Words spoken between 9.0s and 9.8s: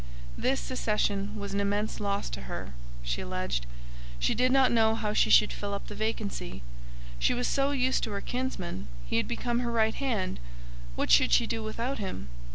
he had become her